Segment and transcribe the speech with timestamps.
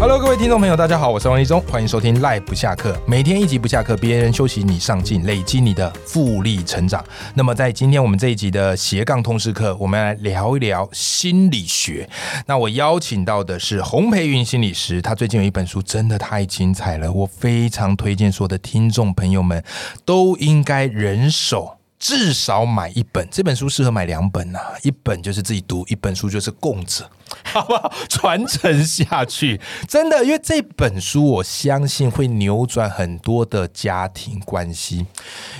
[0.00, 7.04] Hello，各位听众朋友，大家好，我是王立忠，欢迎收听 Live 不下课，每天一集不下课，别人休息你上进，累积你的复利成长。
[7.34, 12.08] 那么在今天我们这一集的斜杠通识课，我们来聊一聊心理学。
[12.46, 19.64] 那我邀请到的是洪培云心理师，他最近有一本书真的太精彩了，我非常推荐所有的听众朋友们
[20.04, 21.77] 都应该人手。
[21.98, 27.10] 至少买一本，这本书适合买两本呐，一本就是自己读，一本书就是供着，
[27.44, 27.92] 好不好？
[28.08, 35.06] 传承下去，真的，因为这本书我相信会扭转很多的家庭关系。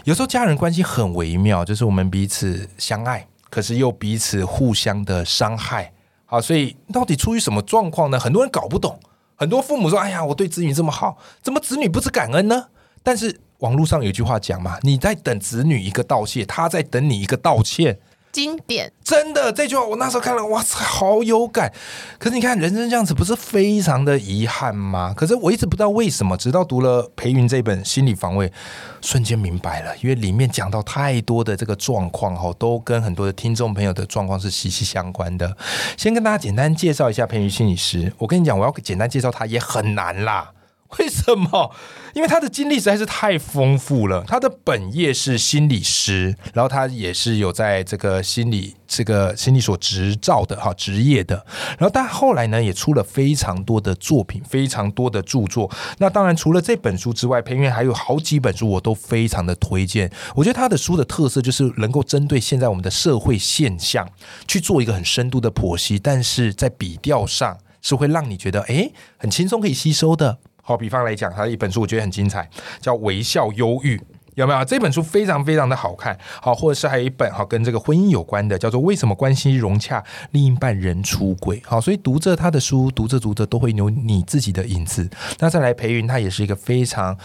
[0.05, 5.93] 有时候家人关系很微妙，就是我们彼此相爱，可是又彼此互相的伤害。
[6.25, 8.21] 好，所以到底出于什么状况呢？
[8.21, 9.01] 很多人搞不懂。
[9.35, 12.67] 很多父母说：“哎呀，我对子女这么好，怎么子女不知感恩呢？”
[13.03, 13.41] 但是。
[13.59, 17.99] 网络上有句话讲嘛，你在等子女一个道谢，他在等你一个道歉。
[18.31, 21.73] 经典，真的这句话我那时候看了，哇塞，好有感。
[22.19, 25.15] 可是你看人生这样子，不是非常的遗憾吗？
[25.17, 28.47] 可是我一直不知道为什么，直到读了裴云这本《心理防卫》，
[29.01, 35.57] 瞬间明白了，因为里面讲到太多的这个状况哈，都跟很多的听众朋友的状况是息息相关的。
[35.97, 40.53] 先跟大家简单介绍一下裴云心理师，我跟你讲，我要简单介绍他也很难啦。
[40.97, 41.75] 为什么？
[42.15, 44.25] 因为他的经历实在是太丰富了。
[44.27, 51.45] 他的本业是心理师，然后他也是有在这个心理这个心理所执照的哈职业的。
[51.79, 55.71] 然后但后来呢，也出了非常多的作品，非常多的著作。
[55.99, 60.11] 那当然除了这本书之外，裴云还有好几本书，我都非常的推荐。
[60.35, 64.09] 我觉得他的书的特色就是能够针对现在我们的社会现象
[64.47, 70.39] 去做一个很深度的剖析，但是在笔调上是会让你觉得哎很轻松可以吸收的。
[70.69, 72.47] 好，比方来讲，他一本书我觉得很精彩，
[72.79, 73.97] 叫《微笑忧郁》。
[74.39, 76.17] 有没有这本书非常非常的好看？
[76.41, 80.01] 好，或者是还有一本哈跟这个婚姻有关的，叫做《为什么关系融洽，
[80.31, 81.61] 另一半人出轨》。
[81.67, 85.11] 好，所以读着他的书，读着读着都会有你自己的影子。
[85.41, 87.19] 那再来，裴云他也是一个非常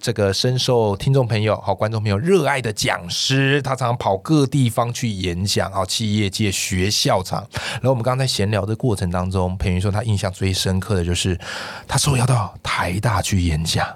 [0.00, 3.60] 这个深受听众朋友、好观众朋友热爱的讲师。
[3.60, 7.46] 他常常跑各地方去演讲，好，企业界、学校场。
[7.72, 11.38] 然后我们刚刚在闲聊的过程当中，裴云说他印象最深刻的就是
[11.86, 13.86] 他受邀到台大去演讲。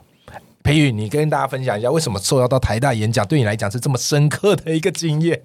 [0.69, 5.41] 裴宇，你跟大家分享一下，为什么受邀到台大演讲，对你来讲是这么深刻的一个经验？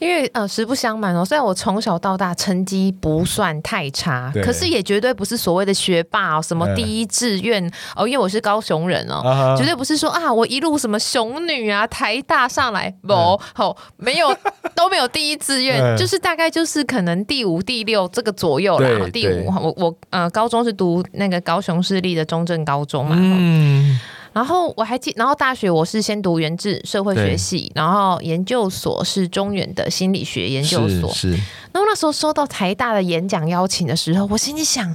[0.00, 13.12] 因为呃，实不相瞒哦，虽然我从小到大成绩不算太差，可是也绝对不是所谓的学霸哦，什么第一志愿哦，因为我是高雄人哦，绝对不是说啊，我一路什么雄女啊，台大上来不
[13.54, 14.34] 好，没有
[14.74, 18.88] 都没有第一志愿，就是大概就是可能第五、第六这个左右啦。
[19.12, 23.14] 第五，我我呃，高中是读那个高雄市立的中正高中嘛。
[23.18, 24.00] 嗯。
[24.32, 31.12] 然后我还记，然后大学我是先读原治社会学系，然后研究所是中原的心理学研究所。
[31.12, 31.30] 是。
[31.30, 34.94] 然后那时候收到台大的演讲邀请的时候，我心里想：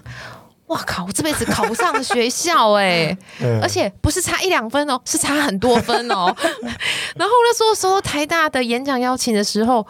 [0.67, 3.15] 哇靠，我这辈子考不上学校哎！
[3.61, 6.25] 而且不是差一两分哦，是差很多分哦。
[7.15, 9.85] 然后那时候收到台大的演讲邀请的时候，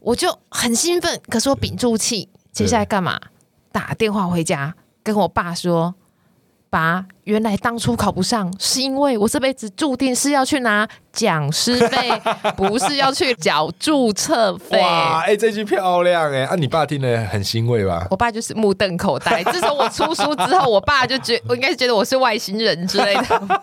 [0.00, 3.20] 我就很兴奋，可是我屏住气，接下来干嘛？
[3.70, 5.94] 打电话回家跟我爸说。
[6.70, 12.10] 爸，原来当初考不上，是因为我这辈子注定是要去拿讲师费，
[12.56, 14.78] 不是要去缴注册费。
[14.82, 16.44] 哇，哎，这句漂亮哎！
[16.44, 18.06] 啊，你爸听了很欣慰吧？
[18.12, 19.42] 我爸就是目瞪口呆。
[19.44, 23.60] 自从我出书之后，我爸就觉，我应该是觉得我是外星人之类的，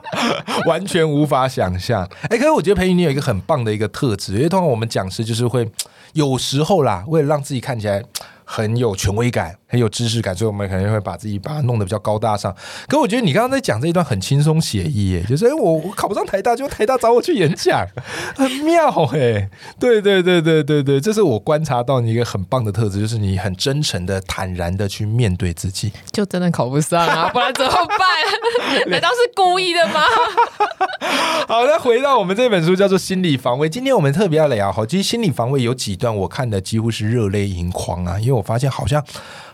[0.66, 2.08] 完全无法想象。
[2.30, 5.68] 哎，可是我觉得培育你有一个很棒的一个特质，因为通常我们讲师就是会
[6.14, 8.02] 有时候啦，为了让自己看起来。
[8.48, 12.54] 很有权威感，很有知识感，所以我们可能会把自己把它弄得比较高大上。
[12.86, 17.84] 可我觉得你刚刚在讲这一段很轻松写意，耶，就是哎，我我考不上台大，就台大找我去演讲，
[18.36, 19.50] 很妙哎。
[19.80, 25.92] 对对对对对对，这是我观察到你一个很棒的特质，就是你很真诚的、坦然的去面对自己。
[26.12, 28.86] 就真的考不上啊，不然怎么办？
[28.86, 30.00] 难道是故意的吗？
[31.48, 38.35] 好，那回到我们这本书叫做《心理防卫》，今天我们特别要聊好，其实《心理防卫》有几段我看的几乎是热泪盈眶啊，因为。
[38.36, 39.02] 我发现好像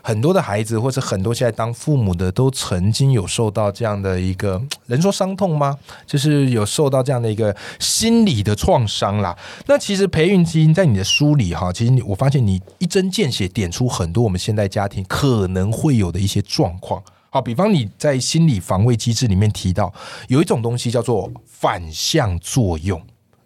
[0.01, 5.77] 很多的孩子，或者很多现在当父母的，都曾经有受到这样的一个人说伤痛吗？
[6.05, 9.35] 就是有受到这样的一个心理的创伤啦。
[9.65, 17.01] 那其实培育基因在你的书里哈，其实我发现你一针见血点出很多我们现代家庭可能会有的一些状况。
[17.29, 19.91] 好，比方你在心理防卫机制里面提到
[20.27, 23.01] 有一种东西叫做反向作用，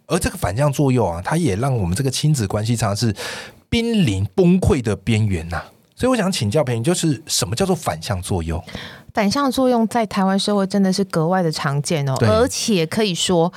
[0.06, 3.14] 而这个反向作用啊，它也让我们这个亲子关系常常是。
[3.68, 5.62] 濒临崩溃的边缘呐，
[5.94, 8.62] 所以我想请教培云，就是什么叫做反向作用？
[9.14, 13.52] 反向作用在台湾社会真的是格外的常见哦，而且可以说。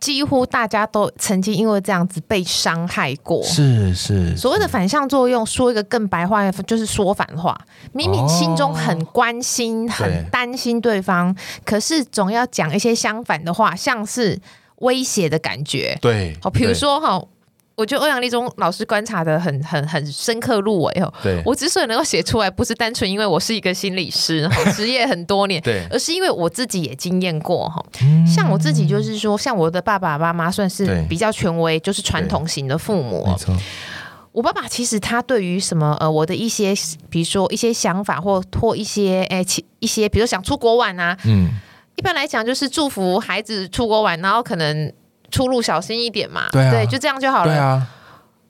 [0.00, 4.36] 几乎大家都曾经因为这样子被伤害过，是是。
[4.36, 7.58] 所谓的反向作用，说一个更白话，就是说反话。
[7.94, 11.34] 明明心中很关心、很担心对方，
[11.64, 14.38] 可是总要讲一些相反的话，像是
[14.80, 15.96] 威胁的感觉。
[16.02, 17.24] 对，好，比如说哈。
[17.76, 21.12] 我觉得欧阳立中老师观察的很很很深刻入围哦。
[21.22, 27.84] 对，我之所以能够写出来，不是单纯因为我是一个心理师， 职业很多年，对，而是因为我自己也经验过哈。
[28.24, 33.26] 像我自己就是说，像我的爸爸妈妈算是比较权威，就是传统型的父母。
[34.30, 36.72] 我爸爸其实他对于什么呃我的一些，
[37.10, 41.50] 比如说一些想法或或一些哎其一些，比如想出国玩啊，嗯，
[41.96, 44.92] 一般来讲就是祝福孩子出国玩，然后可能。
[45.34, 47.52] 出入小心一点嘛，对，就这样就好了。
[47.52, 47.84] 对啊，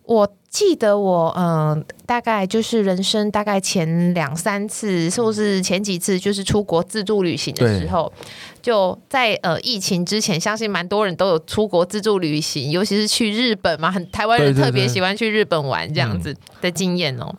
[0.05, 8.13] 我记得我嗯，大概就是人生大概前两三次，是不是前几次，就是出国自助旅行的时候，
[8.61, 17.35] 就在呃疫情之前，相信蛮多人都有出国自助旅行，尤其是去日本嘛，很台湾人特别喜欢去日本玩这样子的经验哦。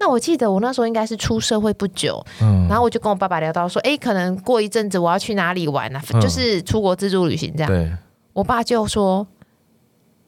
[0.00, 6.02] 那我记得我那时候应该是出社会不久，嗯，然后我就跟我爸爸聊到说，哎，可能过一阵子我要去哪里玩啊？
[6.20, 7.98] 就是出国自助旅行这样。
[8.34, 8.40] 对。
[8.40, 9.26] 我爸就说：“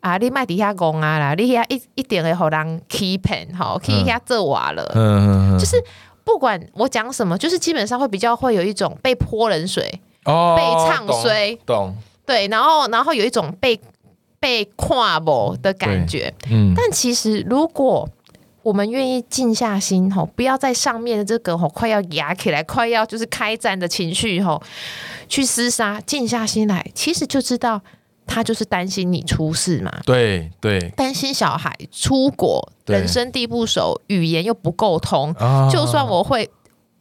[0.00, 4.90] 啊，你卖底下讲啊啦，你遐一一点会好人欺骗，好欺下这瓦了。
[4.94, 5.76] 嗯就是
[6.24, 11.94] 不管我讲什么，就是基本上会比较会有一种被泼冷水，哦，被唱衰，懂？
[12.24, 13.80] 对，然后然后有一种被
[14.40, 16.32] 被跨步的感觉。
[16.50, 18.08] 嗯，但其实如果
[18.66, 24.60] 我们愿意静下心，吼，不要在上面的这个吼快要压起来，快要就是开战的情绪，吼，
[25.28, 27.80] 去厮杀，静下心来，其实就知道。”
[28.28, 35.32] 他就是担心你出事嘛，对对，担心小孩出国，人生地不熟，语言又不够通，
[35.70, 36.50] 就算我会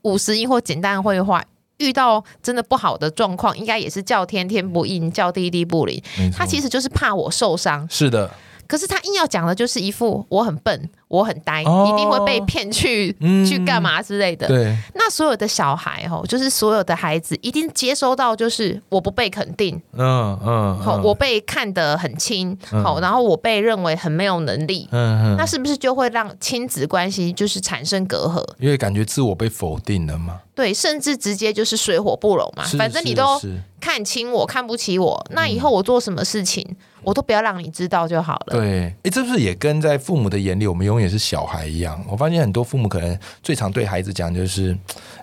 [0.04, 1.44] 五十音或简单绘画，
[1.80, 6.00] 遇到真的不好的状况，应该也是叫天天不应，叫地地不灵。
[6.32, 8.30] 他其实就是怕我受伤，是的。
[8.68, 13.12] 可是他硬要讲的就是一副我很笨，我很呆，一定会被骗去
[13.48, 14.48] 去干嘛之类的。
[14.48, 28.44] 对，那所有的小孩哈，就是所有的孩子一定接收到就是我不被肯定，嗯嗯，好，我被看得很轻，好，然后我被认为很没有能力，嗯嗯，那是不是就会让亲子关系就是产生隔阂？
[28.60, 30.40] 因为感觉自我被否定了嘛。
[30.56, 32.64] 对，甚至直接就是水火不容嘛。
[32.78, 33.38] 反正你都
[33.82, 36.66] 看清我，看不起我，那以后我做什么事情，
[37.06, 38.58] 我都不要让你知道就好了。
[38.60, 42.04] 对，哎，这不是也跟在父母的眼里，我们永远是小孩一样？
[42.10, 44.76] 我发现很多父母可能最常对孩子讲就是：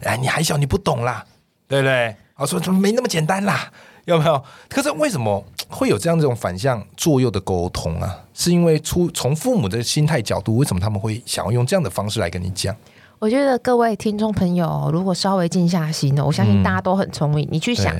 [0.02, 1.24] 哎，你还小，你不懂啦，
[1.66, 2.14] 对不对？
[2.34, 3.70] 啊，说怎么没那么简单啦？
[4.04, 4.42] 有没有？
[4.68, 8.18] 可是为什么会有这样这种反向作用的沟通啊？
[8.32, 12.74] 是因为出从父母的心态角度，为什么他们会想要用这样的方式来跟你讲？
[13.22, 17.46] 我觉得各位听众朋友，如果稍微静下心呢，我相信大家都很聪明。
[17.52, 17.94] 你去想，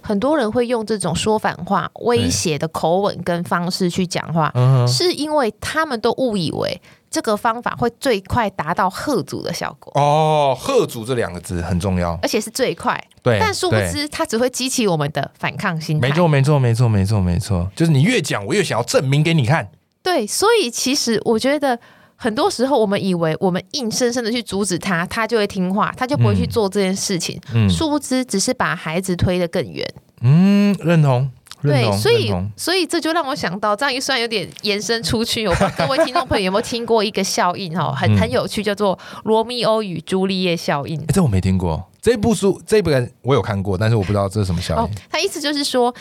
[0.00, 4.50] 很多人会用这种说反话、威胁的口吻跟方式去讲话，
[4.88, 6.80] 是因为他们都误以为
[7.10, 9.92] 这个方法会最快达到贺阻的效果。
[9.94, 12.98] 哦，贺阻这两个字很重要，而且是最快。
[13.22, 16.00] 对，但殊不知，它只会激起我们的反抗心。
[16.00, 19.70] 没错，没错，没错，没错，没错，就是你越讲，我越想要证明给你看。
[20.02, 21.78] 对，所以其实我觉得。
[22.22, 27.36] 很多时候，我们以为我们硬生生的去阻止他，他就会听话，他就不会去做这件事情。
[27.52, 29.84] 嗯，殊不知只是把孩子推得更远。
[30.20, 31.28] 嗯，认同。
[31.62, 35.48] 对，所以所以这就让我想到，这样一算有点延伸出去。
[35.48, 41.04] 我不知道各位听众朋友有没有听过一个效应哈，很很有趣，叫做罗密欧与朱丽叶效应。
[41.08, 41.88] 这我没听过。
[42.00, 44.94] 这部书这本我有看过，但是我不知道这是什么效应。
[45.10, 45.92] 他意思就是说，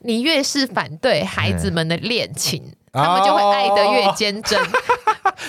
[0.00, 2.62] 你越是反对孩子们的恋情，
[2.94, 4.58] 他们就会爱得越坚贞。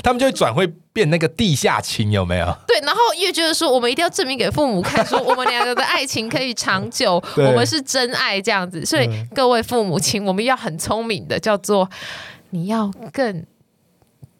[0.04, 2.46] 他们就会转会变那个地下情，有没有？
[2.68, 8.86] 对，然后越觉得说，我们一定要证明给父母看，说我们两个的爱情可以长久， 我们是真爱这样子。
[8.86, 11.90] 所以各位父母亲，我们要很聪明的，叫做
[12.50, 13.46] 你要更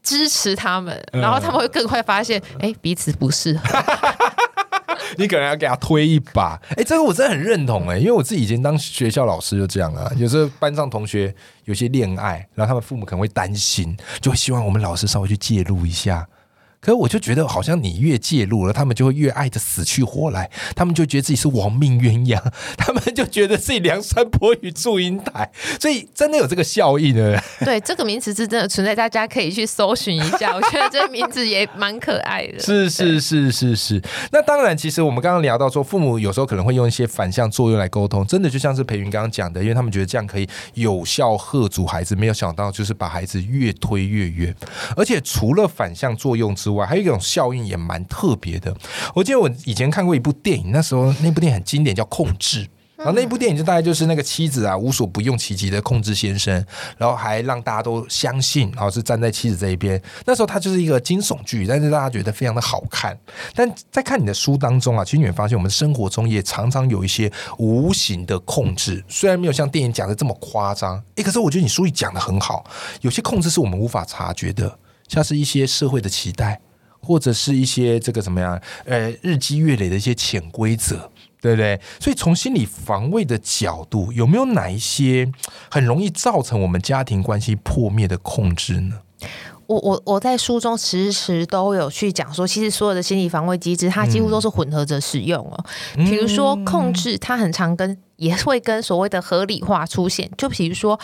[0.04, 3.80] 支持他们，然后他们会更快发现，哎，彼此不适合。
[5.18, 11.34] 你可能要给他推一把，哎，这个我真的很认同哎，因为我自己以前当学校老师就这样啊，有时候班上同学
[11.66, 16.28] 有些恋爱，然后他们父母可能会担心，就会希望我们老师稍微去介入一下。
[16.86, 22.40] 可是我就觉得，好像你越介入了，他们就会越爱的死去活来，他们就觉得自己是亡命鸳鸯，
[22.78, 25.50] 他们就觉得自己梁山伯与祝英台，
[25.82, 27.42] 所以真的有这个效应的。
[27.62, 30.56] 对，这个名词是真的存在，大家可以去搜寻一下。
[30.56, 32.60] 我觉得这个名字也蛮可爱的。
[32.62, 34.00] 是是是是是。
[34.32, 44.56] 那当然，其实我们刚刚聊到说，父母有时候可能会用一些反向作用来沟通，真的就像是培云刚刚讲的，因为他们觉得这样可以有效喝阻孩子，没有想到就是把孩子越推越远。
[44.96, 48.76] 而且除了反向作用之外，还有一种效应也蛮特别的。
[49.14, 52.64] 我记得我以前看过一部电影，那时候那部电影很经典，叫《控制》。
[52.98, 56.66] 然后那部电影就大概就是那个妻子啊无所不用其极的控制先生，
[56.98, 60.02] 然后还让大家都相信，然后是站在妻子这一边。
[60.26, 63.16] 那时候它就是一个惊悚剧，但是大家觉得非常的好看。
[63.54, 72.66] 但在看你的书当中啊，其实你会发现我们生活中也常常有一些无形的控制，虽然没有像电影讲的这么夸张，诶，可是我觉得你书里讲的很好，
[73.02, 76.62] 有些控制是我们无法察觉的，像是一些社会的期待，
[77.02, 81.12] 或者是一些这个怎么样，呃，日积月累的一些潜规则。
[81.42, 81.80] 对不对？
[82.00, 85.32] 所以从心理防卫的角度，有没有哪一些
[85.70, 88.96] 很容易造成我们家庭关系破灭的控制呢？
[89.68, 95.66] 我我我在书中时时都有去讲说，其实所有的心理防卫机制，它几乎都是混合着使用哦。
[95.94, 101.00] 比如说控制，它很常跟也会跟所谓的合理化出现，就比如说。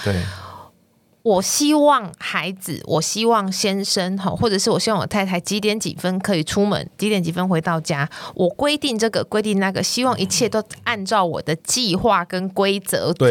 [1.23, 8.09] 我希望孩子，我希望先生哈，或者是我希望我太太几点几分可以出门，几点几分回到家。
[8.33, 13.27] 我规定这个，规定那个，希望一切都按照我的计划跟规则走，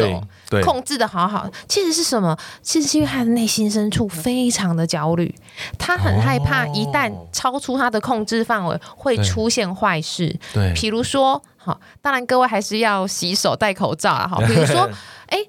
[0.63, 1.49] 控制的好好。
[1.67, 2.37] 其实是什么？
[2.61, 5.35] 其实是因为他的内心深处非常的焦虑，
[5.77, 10.39] 他很害怕一旦超出他的控制范围会出现坏事。
[10.53, 14.25] 对，比如说，好，当然各位还是要洗手、戴口罩啊。
[14.25, 14.89] 好，比如说，
[15.27, 15.39] 哎，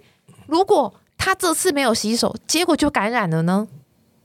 [0.49, 0.93] 如果。
[1.25, 3.69] 他这次没有洗手，结果就感染了呢。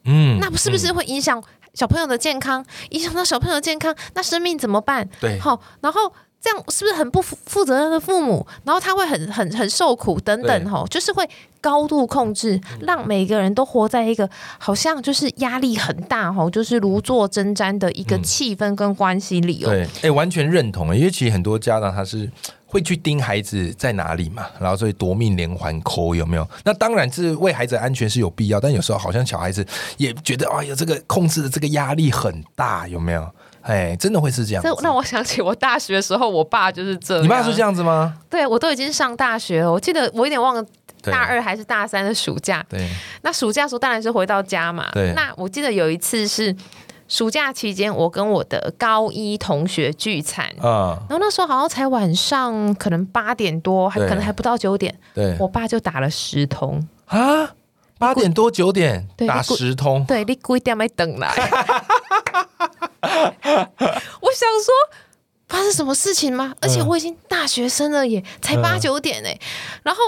[0.05, 1.41] 嗯，那不是不是会影响
[1.75, 2.65] 小朋友的健康？
[2.89, 5.07] 影响到小朋友的健康，那生命怎么办？
[5.21, 6.11] 对，好，然后
[6.41, 8.47] 这样是不是很不负负责任的父母？
[8.63, 11.29] 然后他会很很很受苦等等，吼，就是会
[11.67, 19.69] 高度控制，让每个人都活在一个好像就是压力很大，哈，就是如坐针毡的一个气氛跟关系里哦。
[19.69, 22.29] 对，哎，完全认同，因为其实很多家长他是。
[22.69, 26.45] 会去盯孩子在哪里嘛，然后所以夺命连环扣有没有？
[26.65, 33.25] 那当然是为孩子安全是有必要，但有时候好像小孩子也觉得哎呀，这个控制的这个压力很大，有没有？
[33.61, 34.61] 哎，真的会是这样。
[34.61, 37.21] 这让我想起我大学的时候，我爸就是这。
[37.21, 38.13] 你爸是这样子吗？
[38.29, 40.65] 对，我都已经上大学了，我记得我有点忘了
[41.11, 42.65] 大二还是大三的暑假。
[42.69, 42.87] 对，
[43.21, 44.87] 那暑假时候当然是回到家嘛。
[44.91, 46.55] 对，那我记得有一次是。
[47.09, 56.85] 暑假期间，我跟我的高一同学聚餐，啊，然后那时候好像才晚上，可能八点多，还可能还不到九点，对，我爸就打了十通。
[57.05, 57.55] 啊，
[57.97, 61.29] 八点多九点打十通，对，你故意点没等来，
[62.99, 63.07] 我
[64.33, 64.73] 想说
[65.47, 66.53] 发生什么事情吗？
[66.59, 69.39] 而且我已经大学生了耶，才八九点哎，
[69.83, 70.01] 然后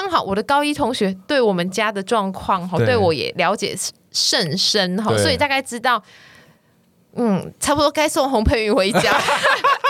[0.00, 3.76] 刚好我的高一同学对我们家的状况哈，对我也了解。
[4.10, 6.02] 甚深哈，所以大概知道，
[7.14, 9.20] 嗯，差不多该送洪佩瑜回家。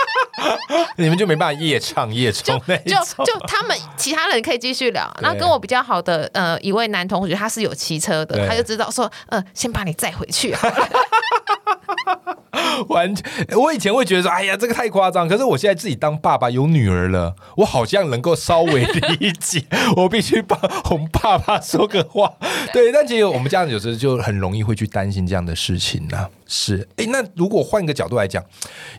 [0.97, 5.09] 你们就没办法夜唱夜唱，就就他们其他人可以继续聊。
[5.21, 10.53] 然后跟我比较好的呃一位男同学，他是有骑车的，他就知道说，呃，先把你载回去。
[12.87, 13.25] 完全，
[13.57, 15.27] 我以前会觉得说，哎呀，这个太夸张。
[15.27, 19.63] 可是我现在自己当爸爸有女儿了，我好像能够稍微理解。
[19.97, 22.33] 我必须帮红爸爸说个话。
[22.73, 26.27] 对，但其实我们家长有时候就很容易会去担心这样的事情呢。
[26.47, 28.43] 是，哎，那如果换个角度来讲，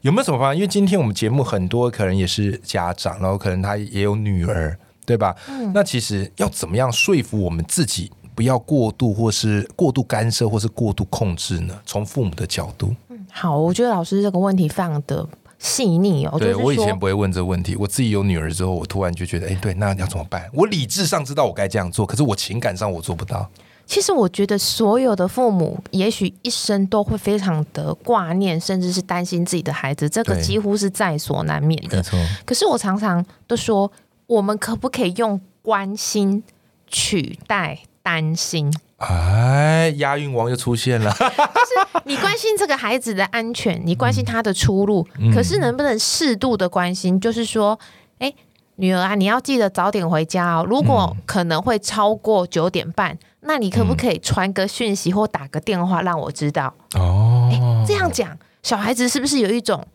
[0.02, 0.54] 有没有什么方法？
[0.54, 5.34] 因为今天我们节目很多可能也是家长，然后可能他也有女儿，对吧？
[5.48, 8.12] 嗯，那其实要怎么样说服我们自己？
[8.34, 11.78] 不要过度，或是过度干涉，或是过度控制呢？
[11.84, 15.26] 从父母的角度，嗯，好，我觉得老师这个问题非常的
[15.58, 16.38] 细腻哦。
[16.38, 20.48] 对我以前不会问这个问题，我自己有女儿之后，我突然就觉得，哎，对，那要怎么办？
[20.52, 23.48] 我理智上知道我该这样做，可是我情感上我做不到。
[23.86, 32.00] 其实我觉得所有的父母，也许一生都会非常的挂念，甚至是担心自己的孩子，这个几乎是在所难免的。
[32.46, 33.90] 可是我常常都说，
[34.28, 36.40] 我们可不可以用关心
[36.86, 37.80] 取代？
[38.02, 41.10] 担心，哎，押韵王又出现了。
[41.12, 47.20] 就是你关心这个孩子的安全，你关心他的出路，可是能不能适度的关心？
[47.20, 47.78] 就是说，
[48.18, 48.32] 哎，
[48.76, 50.66] 女儿啊，你要记得早点回家哦。
[50.68, 56.72] 如果可能会超过九点半，那你可不可以传个讯息或打个电话让我知道？
[56.94, 59.86] 哦，这样讲，小孩子是不是有一种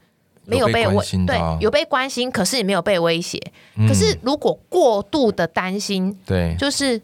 [0.45, 3.41] 没有被威对有被关心，可是也没有被威胁？
[3.88, 7.01] 可是如果过度的担心，对，就是。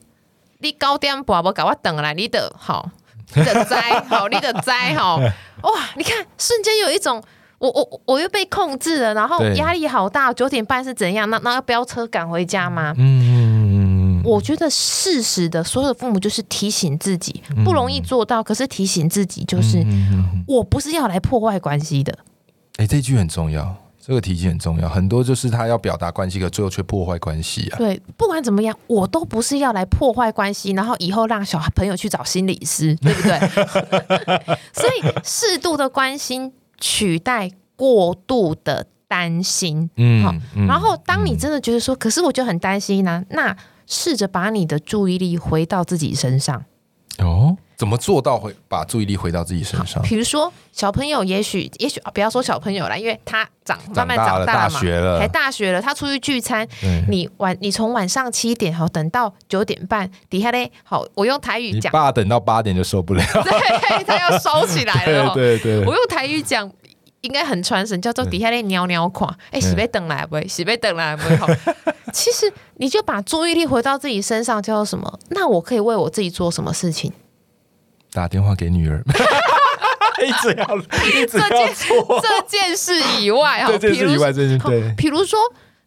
[0.62, 2.90] 你高点宝宝搞我等来，你的好，
[3.36, 5.18] 你的灾 好，你的灾好，
[5.64, 5.90] 哇！
[5.96, 7.22] 你看瞬间有一种，
[7.60, 10.32] 我我我又被控制了，然后压力好大。
[10.34, 11.30] 九点半是怎样？
[11.30, 12.94] 那那要飙车赶回家吗？
[12.98, 19.84] 嗯，我觉得适时的，所有的父母就是提醒自己，不容易做到，可是提醒自己就是，
[20.48, 22.18] 我不是要来破坏关系的。
[22.78, 23.76] 哎，这句很重要。
[24.04, 27.78] 这个提醒很重要，很多就是他要表达关系，可最后却破坏关系啊。
[27.78, 33.40] 对，不管怎么样，我都不是要来破坏关系，然后以后让小朋友去找心理师，对不对？
[34.74, 40.34] 所以适度的关心取代过度的担心，嗯，好。
[40.68, 43.56] 然后当你真的觉得说，可是我就很担心呢，那
[43.86, 46.66] 试着把你的注意力回到自己身上。
[47.20, 47.56] 哦。
[47.82, 50.00] 怎么做到会把注意力回到自己身上？
[50.04, 54.80] 比如说小朋友，也许也许不要说小朋友了，因为他长慢慢长大了嘛，
[55.18, 56.68] 还大学了，他出去聚餐，
[57.10, 66.72] 你晚你从晚上七点好等到九点半，底下嘞好，我用台语讲，爸等到八点就受不了， 对他要烧起来了， 对对，我用台语讲
[67.22, 70.40] 应该很传神，叫做底下嘞尿尿垮，哎，洗杯等来不？
[70.48, 71.24] 洗杯等来不？
[71.38, 71.48] 好，
[72.14, 75.20] 其实你就把注意力回到自己身上，叫做什么？
[75.30, 77.12] 那我可以为我自己做什么事情？
[78.12, 79.04] 打电话给女儿，
[80.26, 85.40] 一直要一直要做这件事以外哈，这件事以外，这件对，比如说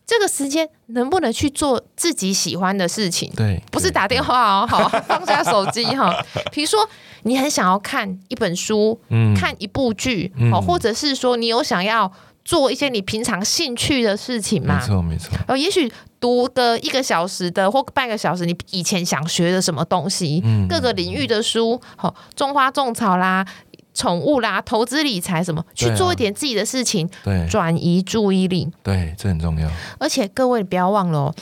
[0.06, 3.32] 这个时间能不能去做自己喜欢的事情？
[3.36, 6.14] 对，不是打电话哦，好，放下手机哈。
[6.50, 6.88] 比如说
[7.22, 12.10] 你很想要看一本书，嗯，看一部剧，好，或者是说你有想要。
[12.44, 15.32] 做一些你平常兴趣的事情嘛，没错没错。
[15.48, 23.46] 呃，也许读个一个小时的或半个小时，你以前想学的什么东西，各个领域的书，好，种花种草啦，
[23.94, 29.70] 宠物啦，投资理财什么，去做一点自己的事情，对，转移注意力，对，这很重要。
[29.98, 31.34] 而且各位不要忘了，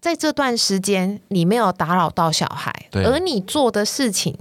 [0.00, 4.38] 在这段时间你没有打扰到小孩，而你做的事情，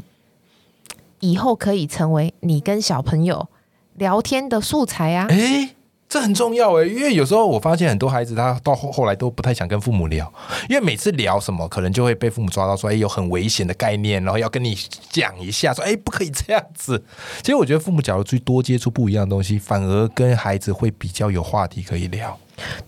[1.19, 3.49] 以后可以成为你跟小朋友。
[3.95, 5.69] 聊天的素材啊，哎，
[6.09, 10.31] 这很重要哎，因为有时候我发现很多孩子他到后后来都不太想跟父母聊，
[10.69, 14.77] 因为每次聊什么可能就会被父母抓到说，哎，有很危险的概念，然后要跟你
[15.09, 17.03] 讲一下，说，哎， 不可以这样子。
[17.41, 22.37] 其实我觉得父母假如去多接触不一样的东西，反而跟孩子会比较有话题可以聊。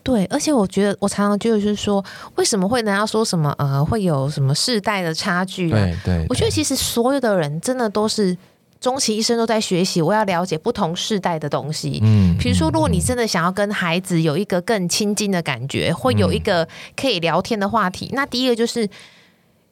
[0.04, 2.04] 对，而且我觉得我常常就是说，
[2.36, 5.72] 为什么会人家说什么呃，会有什么世代的差距？
[5.72, 8.38] 对对，我觉得其实所有的人真的都是。
[8.80, 12.00] 终其一生都在学习，我要了解不同世代的东西。
[12.04, 18.90] 嗯，比如说，如果你真的想要跟孩子有一个更亲近的感觉，或有一个可以聊天的话题，那第一个就是。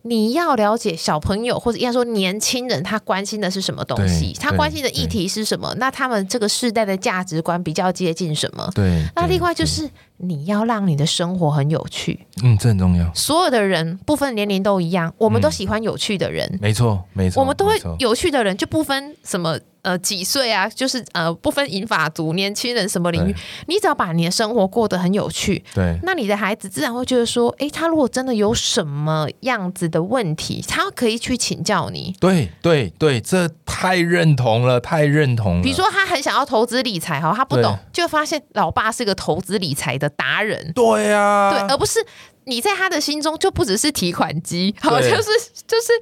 [0.06, 4.34] 你要了解小朋友或者应该说年轻人，他关心的是什么东西？
[4.40, 5.74] 他关心的议题是什么？
[5.78, 8.70] 那他们这个世代的价值观比较接近什么？
[8.76, 9.04] 对。
[9.16, 12.20] 那另外就是你要让你的生活很有趣。
[12.44, 13.10] 嗯，这很重要。
[13.14, 16.60] 所有的人不分年龄都一样，我们都喜欢有趣的人。
[16.62, 17.42] 没错，没错。
[17.42, 19.58] 我们都会有趣的人，就不分什么。
[19.84, 20.68] 呃，几岁啊？
[20.68, 23.36] 就是呃，不分银发族、年轻人什么领域，
[23.68, 32.16] 你只要把你的生活过得很有趣，对，那你的孩子自然会觉得说，哎，他如果真的有什么样子的问题，他可以去请教你。
[32.20, 35.62] 对对对，这太认同了，太认同了。
[35.62, 40.72] 比如说，他很想要投资理财哈，他不懂，就发现老爸是个投资理财的达人。
[40.74, 42.00] 对呀，对，而不是。
[42.46, 45.24] 你在他的心中就不只是提款机，好，就是
[45.68, 45.94] 就是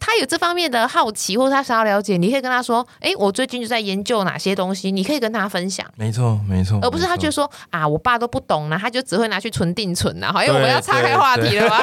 [0.00, 5.86] 他有这方面的好奇，或者他想要了解，你可以跟他说，哎，我最近就在研究哪些东西，你可以跟他分享。
[5.96, 11.78] 没错，没错，而不是他就说啊，我爸都不懂呢，他就只会拿去存定存呐，好，因为我们要岔开话题了嘛。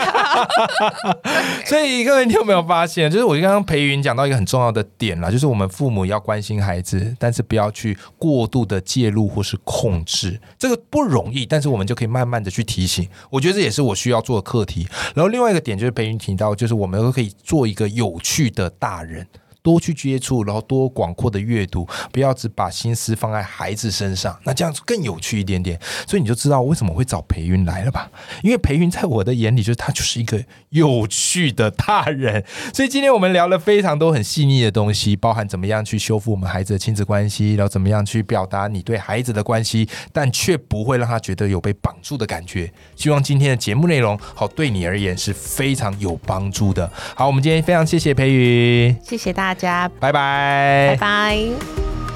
[1.65, 13.07] 所以各位，你有没有发现，就是我刚刚裴云讲到一个很重要的点了，就是我们父母要关心孩子，但是不要去过度的介入或是控制，这个不容易，但是我们就可以慢慢的去提醒。
[13.29, 13.95] 我觉得这也是我。
[14.01, 19.27] 需要做的课题，然后另外一个点就是培云提到，就是我们都可以做一个有趣的大人。
[19.61, 25.79] 多去接触，然后多广阔的阅读，不要只把心思放在孩子身上，那这样子更有趣一点点。
[26.07, 28.09] 所以你就知道为什么会找培云来了吧？
[28.43, 32.43] 因为培云在我的眼里，就是他就是一个有趣的大人。
[32.73, 42.71] 所以今天我们聊了非常多很细腻的东西，包含怎么样去修复我们孩子的亲子关系，然后怎么样去表达你对孩子的关系，但却不会让他觉得有被绑住的感觉。
[42.95, 46.91] 希望今天的节目内容好对你而言是非常有帮助的。
[47.15, 49.89] 好，我们今天非常谢谢培云，谢谢大大家。
[49.99, 52.10] 拜拜，拜拜。